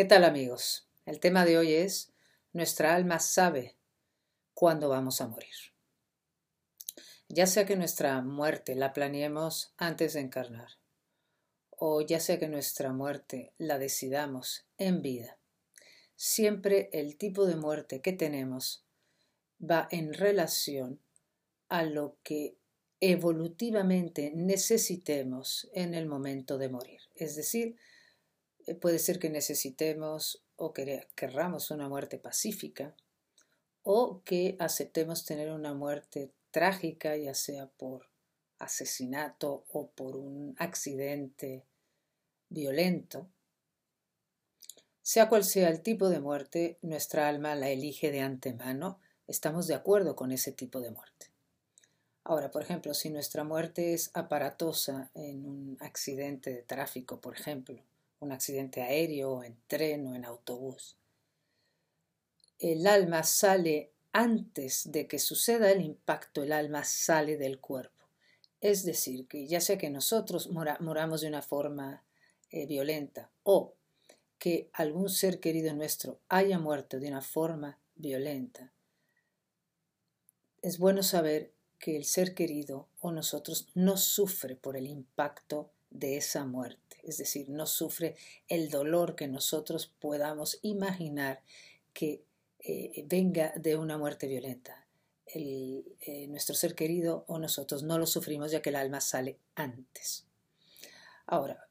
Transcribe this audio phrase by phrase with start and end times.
[0.00, 0.88] ¿Qué tal amigos?
[1.04, 2.10] El tema de hoy es
[2.54, 3.76] Nuestra alma sabe
[4.54, 5.54] cuándo vamos a morir.
[7.28, 10.70] Ya sea que nuestra muerte la planeemos antes de encarnar,
[11.68, 15.36] o ya sea que nuestra muerte la decidamos en vida,
[16.16, 18.86] siempre el tipo de muerte que tenemos
[19.62, 20.98] va en relación
[21.68, 22.56] a lo que
[23.00, 27.02] evolutivamente necesitemos en el momento de morir.
[27.16, 27.76] Es decir,
[28.74, 32.94] puede ser que necesitemos o que querramos una muerte pacífica
[33.82, 38.08] o que aceptemos tener una muerte trágica, ya sea por
[38.58, 41.64] asesinato o por un accidente
[42.48, 43.26] violento.
[45.02, 49.00] Sea cual sea el tipo de muerte, nuestra alma la elige de antemano.
[49.26, 51.30] Estamos de acuerdo con ese tipo de muerte.
[52.22, 57.82] Ahora, por ejemplo, si nuestra muerte es aparatosa en un accidente de tráfico, por ejemplo,
[58.20, 60.96] un accidente aéreo, en tren o en autobús.
[62.58, 68.04] El alma sale antes de que suceda el impacto, el alma sale del cuerpo.
[68.60, 72.04] Es decir, que ya sea que nosotros moramos de una forma
[72.50, 73.74] eh, violenta o
[74.38, 78.72] que algún ser querido nuestro haya muerto de una forma violenta,
[80.62, 86.16] es bueno saber que el ser querido o nosotros no sufre por el impacto de
[86.16, 88.16] esa muerte, es decir, no sufre
[88.48, 91.42] el dolor que nosotros podamos imaginar
[91.92, 92.22] que
[92.60, 94.86] eh, venga de una muerte violenta.
[95.32, 100.26] Eh, nuestro ser querido o nosotros no lo sufrimos ya que el alma sale antes.
[101.26, 101.68] Ahora,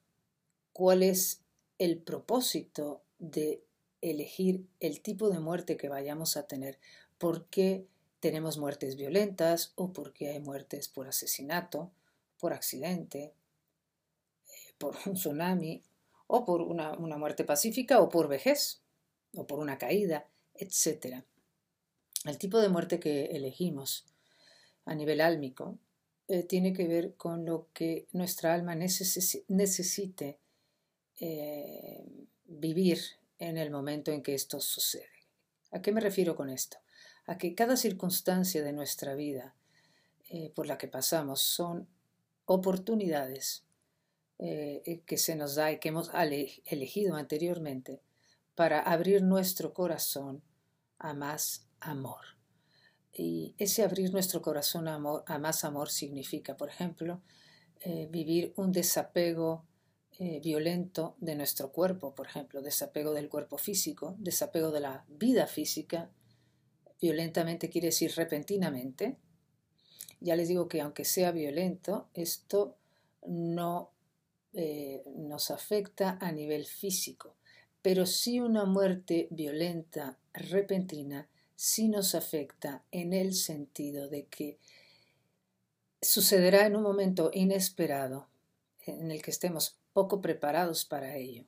[0.72, 1.42] ¿cuál es
[1.78, 3.64] el propósito de
[4.02, 6.80] elegir el tipo de muerte que vayamos a tener?
[7.18, 7.86] ¿Por qué
[8.20, 11.92] tenemos muertes violentas o por qué hay muertes por asesinato,
[12.40, 13.34] por accidente,
[14.80, 15.84] por un tsunami,
[16.26, 18.82] o por una, muerte pacífica, o por vejez,
[19.36, 21.24] o por una caída, etc.
[22.26, 24.06] El tipo de muerte que elegimos
[24.86, 25.78] a nivel álmico
[26.28, 30.40] eh, tiene que ver con lo que nuestra alma necesite
[31.20, 32.04] eh,
[32.46, 33.00] vivir
[33.38, 35.28] en el momento en que esto sucede.
[35.72, 36.78] ¿A qué me refiero con esto?
[37.26, 39.56] A que cada circunstancia de nuestra vida
[40.30, 41.88] eh, por la que pasamos son
[42.46, 43.64] oportunidades
[44.42, 48.00] eh, eh, que se nos da y que hemos elegido anteriormente
[48.56, 50.42] para abrir nuestro corazón
[50.98, 52.24] a más amor.
[53.12, 54.98] Y ese abrir nuestro corazón a,
[55.40, 57.22] más amor significa, por ejemplo,
[57.82, 59.66] eh, vivir un desapego
[60.42, 66.12] violento de nuestro cuerpo, por ejemplo, desapego del cuerpo físico, desapego de la vida física.
[67.00, 69.18] Violentamente quiere decir repentinamente.
[70.20, 72.76] Ya les digo que aunque sea violento, esto
[73.26, 73.94] no
[74.54, 77.36] eh, nos afecta a nivel físico,
[77.82, 84.58] pero sí una muerte violenta, repentina, sí nos afecta en el sentido de que
[86.02, 88.28] sucederá en un momento inesperado
[88.86, 91.46] en el que estemos poco preparados para ello.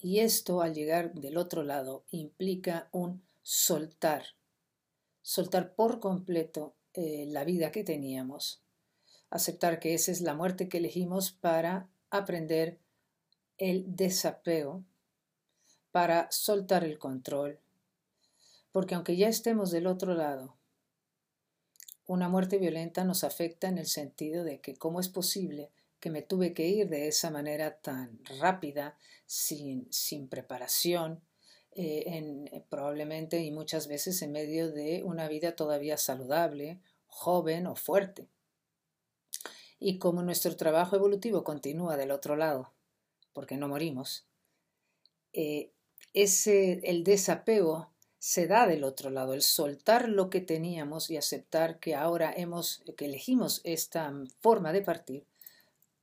[0.00, 4.24] Y esto al llegar del otro lado implica un soltar,
[5.22, 8.62] soltar por completo eh, la vida que teníamos,
[9.30, 12.78] aceptar que esa es la muerte que elegimos para aprender
[13.58, 14.84] el desapego
[15.90, 17.58] para soltar el control.
[18.72, 20.56] Porque aunque ya estemos del otro lado,
[22.06, 25.70] una muerte violenta nos afecta en el sentido de que cómo es posible
[26.00, 31.20] que me tuve que ir de esa manera tan rápida, sin, sin preparación,
[31.72, 32.04] eh,
[32.52, 38.28] eh, probablemente y muchas veces en medio de una vida todavía saludable, joven o fuerte
[39.80, 42.72] y como nuestro trabajo evolutivo continúa del otro lado,
[43.32, 44.26] porque no morimos,
[45.32, 45.70] eh,
[46.14, 51.78] ese, el desapego se da del otro lado, el soltar lo que teníamos y aceptar
[51.78, 55.24] que ahora hemos, que elegimos esta forma de partir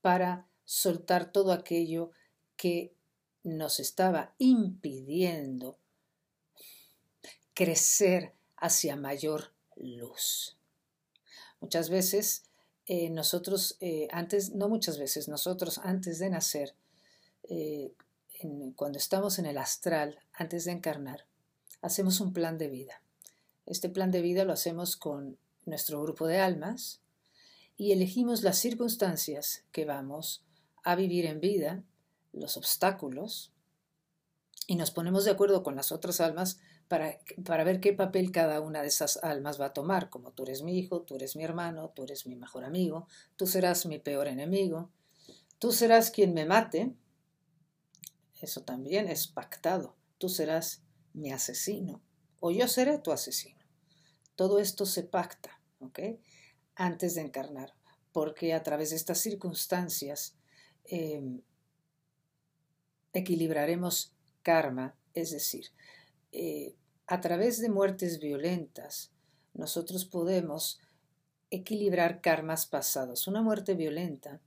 [0.02, 2.12] para soltar todo aquello
[2.56, 2.94] que
[3.44, 5.78] nos estaba impidiendo
[7.54, 10.58] crecer hacia mayor luz.
[11.60, 12.44] Muchas veces
[12.88, 16.76] eh, nosotros eh, antes, no muchas veces, nosotros antes de nacer,
[17.50, 17.94] eh,
[18.76, 21.26] cuando estamos en el astral, antes de encarnar,
[21.82, 23.02] hacemos un plan de vida.
[23.66, 27.02] Este plan de vida lo hacemos con nuestro grupo de almas
[27.76, 30.44] y elegimos las circunstancias que vamos
[30.84, 31.84] a vivir en vida,
[32.34, 33.52] los obstáculos,
[34.68, 38.62] y nos ponemos de acuerdo con las otras almas para, para, ver qué papel cada
[38.62, 41.44] una de esas almas va a tomar, como tú eres mi hijo, tú eres mi
[41.44, 44.90] hermano, tú eres mi mejor amigo, tú serás mi peor enemigo,
[45.60, 46.94] tú serás quien me mate,
[48.42, 49.96] eso también es pactado.
[50.18, 50.84] Tú serás
[51.14, 52.02] mi asesino
[52.40, 53.66] o yo seré tu asesino.
[54.36, 55.60] Todo esto se pacta.
[56.76, 57.74] Antes de encarnar,
[58.12, 60.36] porque a través de estas circunstancias
[60.84, 61.42] em,
[63.14, 65.68] equilibraremos karma, es decir,
[66.38, 66.76] eh,
[67.08, 69.10] a través de muertes violentas,
[69.54, 70.82] nosotros podemos
[71.50, 73.28] equilibrar karmas pasados.
[73.28, 74.42] Una muerte violenta,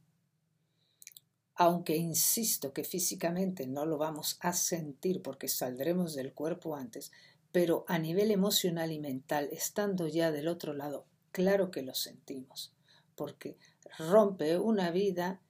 [1.55, 7.11] aunque insisto que físicamente no lo vamos a sentir porque saldremos del cuerpo antes,
[7.53, 12.75] pero a nivel emocional y mental, estando ya del otro lado, claro que lo sentimos,
[13.15, 13.57] porque
[13.97, 15.41] rompe una vida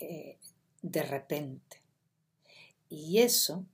[0.00, 0.40] eh,
[0.82, 1.82] de repente.
[2.88, 3.64] Y eso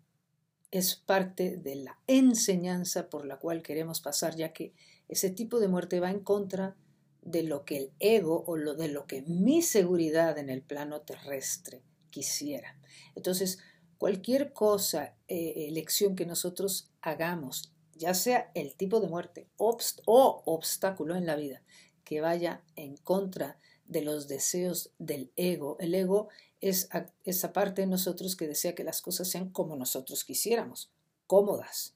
[0.72, 4.72] es parte de la enseñanza por la cual queremos pasar, ya que
[5.08, 6.74] ese tipo de muerte va en contra
[7.20, 11.02] de lo que el ego o lo, de lo que mi seguridad en el plano
[11.02, 12.76] terrestre quisiera.
[13.14, 13.58] Entonces,
[13.98, 21.14] cualquier cosa, eh, elección que nosotros hagamos, ya sea el tipo de muerte o obstáculo
[21.14, 21.62] en la vida,
[22.02, 25.76] que vaya en contra de los deseos del ego.
[25.78, 26.28] El ego
[26.62, 26.88] es
[27.24, 30.90] esa parte de nosotros que desea que las cosas sean como nosotros quisiéramos,
[31.26, 31.94] cómodas,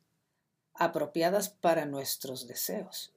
[0.75, 3.15] apropiadas para nuestros deseos.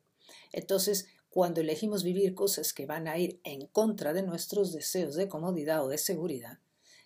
[0.53, 5.27] Entonces, cuando elegimos vivir cosas que van a ir en contra de nuestros deseos de
[5.27, 6.59] comodidad o de seguridad,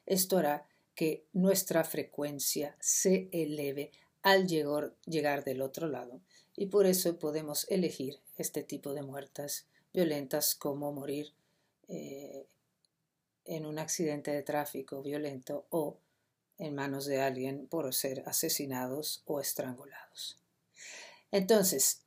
[0.06, 3.92] esto hará que nuestra frecuencia se eleve
[4.22, 6.22] al llegar, llegar del otro lado
[6.56, 11.34] y por eso podemos elegir este tipo de muertes violentas como morir
[11.88, 12.48] eh,
[13.46, 16.00] en un accidente de tráfico violento o
[16.58, 20.40] en manos de alguien por ser asesinados o estrangulados.
[21.32, 22.04] Entonces,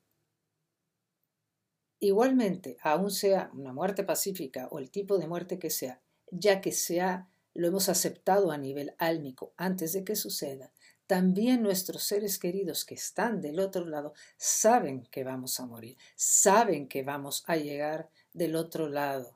[1.98, 6.72] Igualmente, aun sea una muerte pacífica o el tipo de muerte que sea, ya que
[6.72, 10.72] sea lo hemos aceptado a nivel álmico antes de que suceda,
[11.06, 16.86] también nuestros seres queridos que están del otro lado saben que vamos a morir, saben
[16.86, 19.35] que vamos a llegar del otro lado,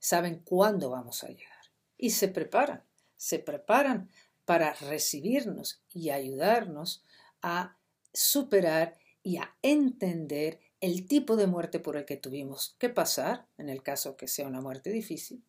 [0.00, 1.60] saben cuándo vamos a llegar
[1.96, 2.82] y se preparan,
[3.16, 4.10] se preparan
[4.44, 7.04] para recibirnos y ayudarnos
[7.42, 7.76] a
[8.12, 13.68] superar y a entender el tipo de muerte por el que tuvimos que pasar, en
[13.68, 15.44] el caso que sea una muerte difícil,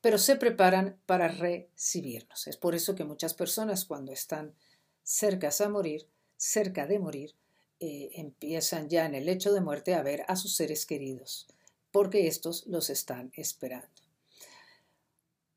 [0.00, 2.46] pero se preparan para recibirnos.
[2.46, 4.54] Es por eso que muchas personas cuando están
[5.02, 7.34] cerca a morir, cerca de morir,
[7.80, 11.48] eh, empiezan ya en el lecho de muerte a ver a sus seres queridos,
[11.96, 13.88] porque estos los están esperando.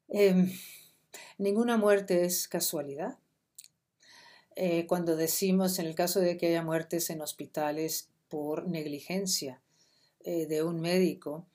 [0.08, 0.50] Em,
[1.38, 3.20] ninguna muerte es casualidad.
[4.56, 9.62] Eh, cuando decimos, en el caso de que haya muertes en hospitales por negligencia
[10.22, 11.46] eh, de un médico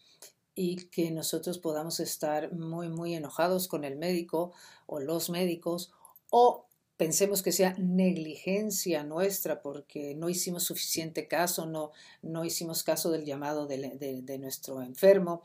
[0.54, 4.52] y que nosotros podamos estar muy, muy enojados con el médico
[4.84, 5.94] o los médicos
[6.28, 6.66] o
[6.96, 11.92] pensemos que sea negligencia nuestra porque no hicimos suficiente caso, no,
[12.22, 15.42] no hicimos caso del llamado de, de nuestro enfermo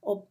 [0.00, 0.26] o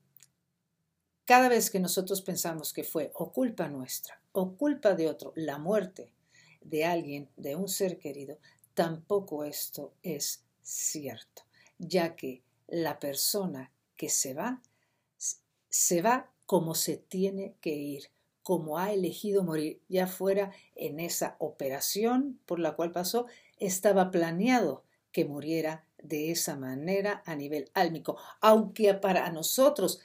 [1.26, 5.58] cada vez que nosotros pensamos que fue o culpa nuestra o culpa de otro la
[5.58, 6.14] muerte
[6.62, 8.38] de alguien, de un ser querido,
[8.74, 11.44] Tampoco esto es cierto,
[11.78, 14.62] ya que la persona que se va,
[15.70, 18.10] se va como se tiene que ir,
[18.44, 23.28] como ha elegido morir, ya fuera en esa operación por la cual pasó,
[23.60, 30.00] estaba planeado que muriera de esa manera a nivel álmico, aunque para nosotros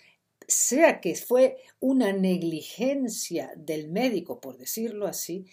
[0.46, 5.46] sea que fue una negligencia del médico, por decirlo así,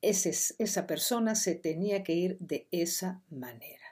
[0.00, 3.84] esa persona se tenía que ir de esa manera.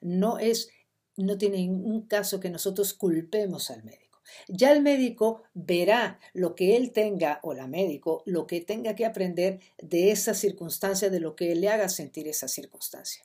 [0.00, 0.68] No es,
[1.16, 4.13] no tiene ningún caso que nosotros culpemos al médico.
[4.48, 9.06] Ya el médico verá lo que él tenga, o la médico, lo que tenga que
[9.06, 13.24] aprender de esa circunstancia, de lo que le haga sentir esa circunstancia.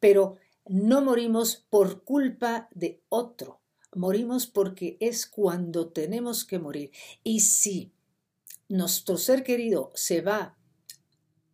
[0.00, 0.36] Pero
[0.66, 3.60] no morimos por culpa de otro,
[3.94, 6.90] morimos porque es cuando tenemos que morir.
[7.22, 7.92] Y si
[8.68, 10.56] nuestro ser querido se va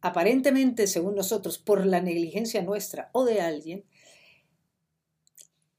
[0.00, 3.84] aparentemente, según nosotros, por la negligencia nuestra o de alguien,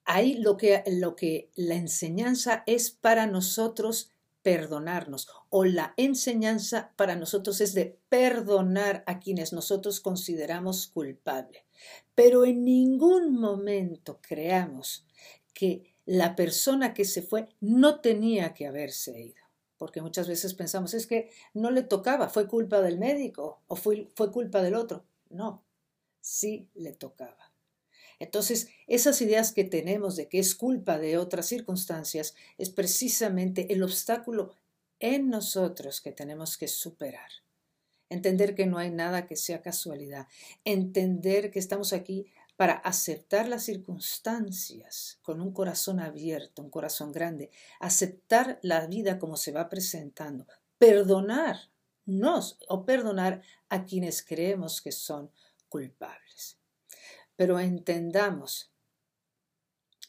[0.06, 7.16] ahí lo que, lo que la enseñanza es para nosotros perdonarnos o la enseñanza para
[7.16, 11.64] nosotros es de perdonar a quienes nosotros consideramos culpables.
[12.14, 15.06] Pero en ningún momento creamos
[15.54, 19.44] que la persona que se fue no tenía que haberse ido
[19.84, 24.10] porque muchas veces pensamos, es que no le tocaba, fue culpa del médico o fue,
[24.16, 25.04] fue culpa del otro.
[25.30, 25.66] No,
[26.22, 27.53] sí le tocaba.
[28.24, 33.84] Entonces, esas ideas que tenemos de que es culpa de otras circunstancias es precisamente el
[33.84, 34.56] obstáculo
[35.00, 37.30] en nosotros que tenemos que superar.
[38.10, 40.28] entender que no hay nada que sea casualidad,
[40.64, 47.50] entender que estamos aquí para aceptar las circunstancias con un corazón abierto, un corazón grande,
[47.80, 50.46] aceptar la vida como se va presentando,
[50.78, 55.32] perdonarnos o perdonar a quienes creemos que son
[55.68, 56.63] culpables.
[57.36, 58.72] Pero entendamos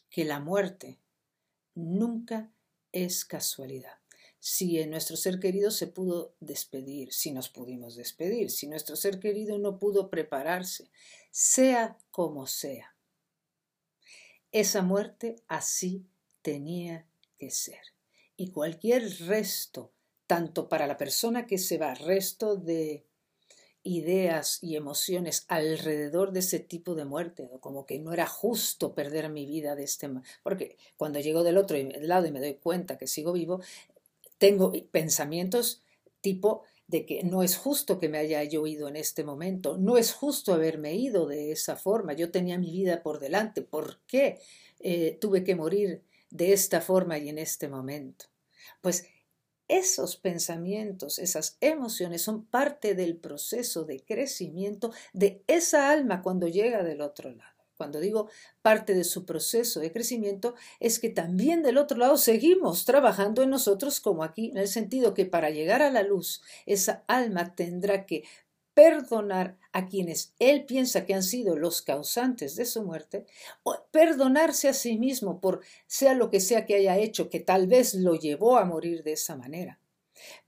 [0.09, 0.99] que la muerte
[1.73, 2.51] nunca
[2.91, 3.97] es casualidad
[4.47, 9.19] si en nuestro ser querido se pudo despedir, si nos pudimos despedir, si nuestro ser
[9.19, 10.91] querido no pudo prepararse,
[11.31, 12.95] sea como sea.
[14.51, 16.05] Esa muerte así
[16.43, 17.07] tenía
[17.39, 17.81] que ser.
[18.37, 19.91] Y cualquier resto,
[20.27, 23.03] tanto para la persona que se va, resto de
[23.85, 29.29] ideas y emociones alrededor de ese tipo de muerte, como que no era justo perder
[29.29, 30.09] mi vida de este
[30.43, 33.61] porque cuando llego del otro lado y me doy cuenta que sigo vivo,
[34.39, 35.83] tengo pensamientos
[36.19, 39.97] tipo de que no es justo que me haya yo ido en este momento, no
[39.97, 44.39] es justo haberme ido de esa forma, yo tenía mi vida por delante, ¿por qué
[44.79, 46.01] eh, tuve que morir
[46.31, 48.25] de esta forma y en este momento?
[48.81, 49.05] Pues
[49.67, 56.83] esos pensamientos, esas emociones son parte del proceso de crecimiento de esa alma cuando llega
[56.83, 57.55] del otro lado.
[57.77, 58.29] Cuando digo
[58.61, 63.49] parte de su proceso de crecimiento, es que también del otro lado seguimos trabajando en
[63.49, 68.05] nosotros como aquí, en el sentido que para llegar a la luz, esa alma tendrá
[68.05, 68.23] que
[68.75, 73.25] perdonar a quienes él piensa que han sido los causantes de su muerte,
[73.63, 77.65] o perdonarse a sí mismo por sea lo que sea que haya hecho, que tal
[77.65, 79.79] vez lo llevó a morir de esa manera.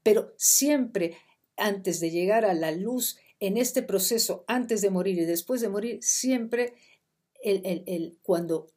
[0.03, 1.17] Pero siempre
[1.57, 5.69] antes de llegar a la luz, en este proceso, antes de morir y después de
[5.69, 6.73] morir, siempre
[7.43, 8.67] el, cuando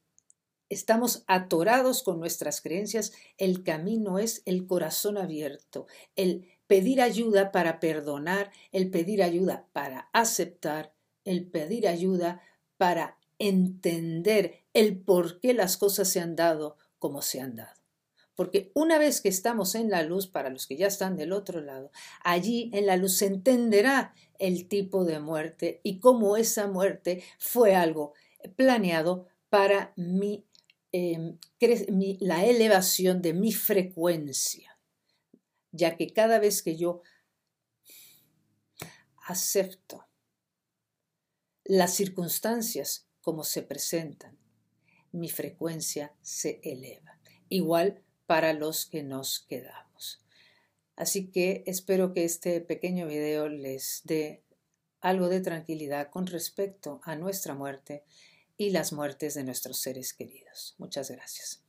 [0.69, 7.81] estamos atorados con nuestras creencias, el camino es el corazón abierto, el pedir ayuda para
[7.81, 12.43] perdonar, el pedir ayuda para aceptar, el pedir ayuda
[12.77, 17.75] para entender el por qué las cosas se han dado como se han dado.
[18.37, 21.61] Porque una vez que estamos en la luz, para los que ya están del otro
[21.61, 21.91] lado,
[22.23, 27.75] allí en la luz se entenderá el tipo de muerte y cómo esa muerte fue
[27.75, 28.15] algo
[28.55, 31.37] planeado para em,
[31.89, 34.70] mi, la elevación de mi frecuencia,
[35.73, 37.03] ya que cada vez que yo
[39.27, 40.07] acepto
[41.65, 44.39] las circunstancias como se presentan,
[45.13, 47.19] mi frecuencia se eleva.
[47.49, 50.25] Igual para los que nos quedamos.
[50.97, 54.45] Así que espero que este pequeño video les dé
[55.01, 58.05] algo de tranquilidad con respecto a nuestra muerte
[58.57, 60.75] y las muertes de nuestros seres queridos.
[60.79, 61.60] Muchas gracias.